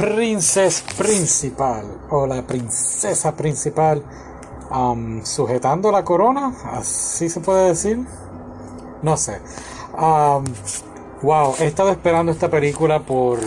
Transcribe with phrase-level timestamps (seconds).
[0.00, 4.02] princesa principal o la princesa principal
[4.70, 7.98] um, sujetando la corona, así se puede decir.
[9.02, 9.40] No sé.
[9.92, 10.44] Um,
[11.22, 13.38] wow, he estado esperando esta película por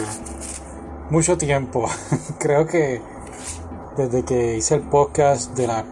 [1.09, 1.88] mucho tiempo.
[2.39, 3.01] Creo que
[3.97, 5.85] desde que hice el podcast de la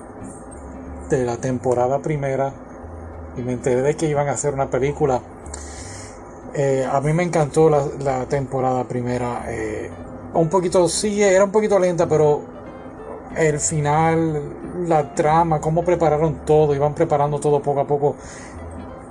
[1.09, 2.53] de la temporada primera
[3.35, 5.21] y me enteré de que iban a hacer una película.
[6.53, 9.45] Eh, a mí me encantó la, temporada primera.
[9.47, 9.89] Eh,
[10.33, 12.41] un poquito, sí, era un poquito lenta, pero
[13.35, 18.15] el final, la trama, cómo prepararon todo, iban preparando todo poco a poco,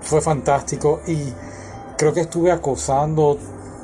[0.00, 1.00] fue fantástico.
[1.06, 1.32] Y
[1.96, 3.38] creo que estuve acosando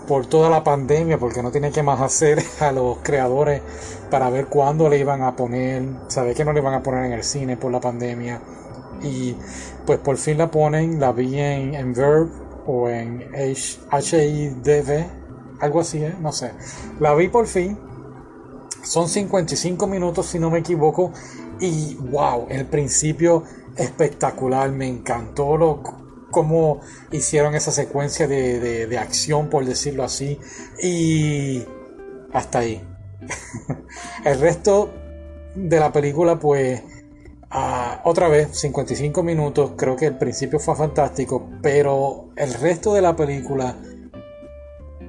[0.06, 3.62] por toda la pandemia, porque no tenía que más hacer a los creadores
[4.10, 7.12] para ver cuándo le iban a poner, saber que no le iban a poner en
[7.12, 8.40] el cine por la pandemia.
[9.02, 9.36] Y
[9.84, 12.30] pues por fin la ponen, la vi en, en Verb
[12.66, 15.25] o en HIDV,
[15.60, 16.14] algo así, ¿eh?
[16.20, 16.52] no sé.
[17.00, 17.78] La vi por fin.
[18.82, 21.12] Son 55 minutos si no me equivoco.
[21.60, 23.44] Y wow, el principio
[23.76, 25.82] espectacular, me encantó lo
[26.30, 26.80] cómo
[27.12, 30.38] hicieron esa secuencia de, acción, por decirlo así.
[30.82, 31.64] Y
[32.32, 32.82] hasta ahí.
[34.24, 34.92] el resto
[35.54, 36.82] de la película, pues,
[37.50, 39.72] ah, otra vez, 55 minutos.
[39.76, 43.76] Creo que el principio fue fantástico, pero el resto de la película,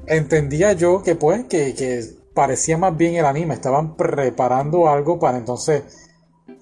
[0.07, 3.53] entendía yo que, pues, que, que parecía más bien el anime.
[3.53, 5.83] Estaban preparando algo para entonces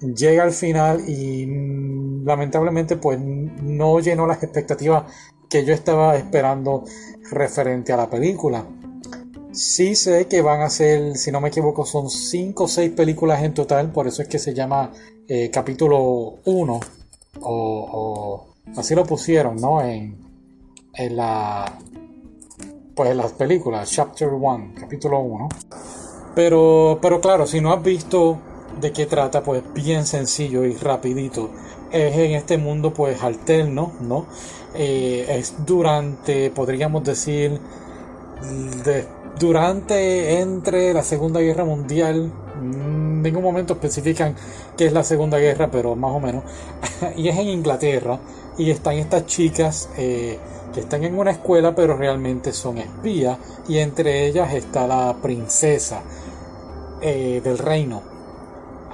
[0.00, 5.04] llega al final y mm, lamentablemente pues no llenó las expectativas
[5.48, 6.84] que yo estaba esperando
[7.30, 8.66] referente a la película.
[9.52, 13.42] Sí sé que van a ser, si no me equivoco, son 5 o 6 películas
[13.42, 14.92] en total, por eso es que se llama
[15.28, 16.80] eh, capítulo 1,
[17.40, 19.80] o, así lo pusieron, ¿no?
[19.80, 20.18] En,
[20.92, 21.78] en la,
[22.96, 25.48] pues en las películas, Chapter 1, capítulo 1.
[26.34, 28.38] Pero, pero claro, si no has visto
[28.80, 31.50] de qué trata, pues bien sencillo y rapidito.
[31.92, 34.24] Es en este mundo pues alterno, ¿no?
[34.74, 37.60] Eh, es durante, podríamos decir,
[39.38, 42.32] durante, entre la Segunda Guerra Mundial,
[43.26, 44.34] ningún momento especifican
[44.76, 46.44] qué es la Segunda Guerra, pero más o menos,
[47.16, 48.18] y es en Inglaterra,
[48.58, 50.38] y están estas chicas eh,
[50.72, 53.38] que están en una escuela, pero realmente son espías,
[53.68, 56.02] y entre ellas está la princesa
[57.00, 58.15] eh, del reino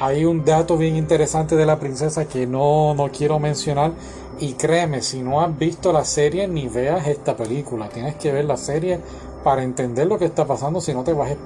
[0.03, 3.93] hay un dato bien interesante de la princesa que no, no quiero mencionar.
[4.41, 7.89] Y créeme, si no has visto la serie, ni veas esta película.
[7.89, 8.99] Tienes que ver la serie
[9.45, 10.81] para entender lo que está pasando.
[10.81, 11.37] Si no, te vas a,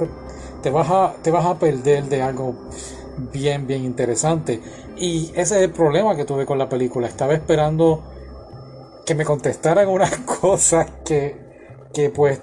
[0.63, 2.55] te vas a, te vas a perder de algo
[3.31, 4.63] bien, bien interesante.
[4.97, 7.09] Y ese es el problema que tuve con la película.
[7.09, 8.05] Estaba esperando
[9.05, 11.37] que me contestaran unas cosas que,
[11.93, 12.41] que pues,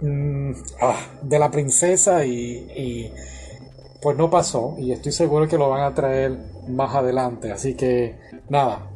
[0.00, 3.12] mm, ah, de la princesa y
[4.00, 6.36] pues no pasó y estoy seguro que lo van a traer
[6.68, 7.52] más adelante.
[7.52, 8.16] Así que
[8.48, 8.90] nada,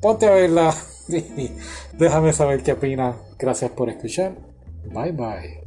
[0.00, 0.74] ponte a verla
[1.08, 1.50] y
[1.96, 3.16] déjame saber qué opinas.
[3.38, 4.34] Gracias por escuchar.
[4.92, 5.63] Bye bye.